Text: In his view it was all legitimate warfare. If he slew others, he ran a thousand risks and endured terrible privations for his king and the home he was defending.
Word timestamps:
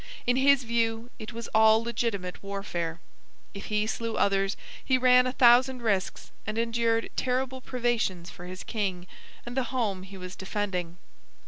In 0.25 0.35
his 0.35 0.63
view 0.63 1.11
it 1.19 1.31
was 1.31 1.47
all 1.49 1.83
legitimate 1.83 2.41
warfare. 2.41 2.99
If 3.53 3.65
he 3.65 3.85
slew 3.85 4.17
others, 4.17 4.57
he 4.83 4.97
ran 4.97 5.27
a 5.27 5.31
thousand 5.31 5.83
risks 5.83 6.31
and 6.47 6.57
endured 6.57 7.11
terrible 7.15 7.61
privations 7.61 8.31
for 8.31 8.45
his 8.45 8.63
king 8.63 9.05
and 9.45 9.55
the 9.55 9.65
home 9.65 10.01
he 10.01 10.17
was 10.17 10.35
defending. 10.35 10.97